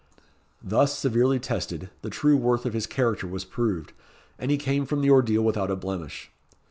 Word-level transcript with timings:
Thus 0.63 0.97
severely 0.97 1.37
tested, 1.37 1.91
the 2.01 2.09
true 2.09 2.35
worth 2.35 2.65
of 2.65 2.73
his 2.73 2.87
character 2.87 3.27
was 3.27 3.45
proved, 3.45 3.93
and 4.39 4.49
he 4.49 4.57
came 4.57 4.83
from 4.83 5.01
the 5.01 5.11
ordeal 5.11 5.43
without 5.43 5.69
a 5.69 5.75
blemish. 5.75 6.31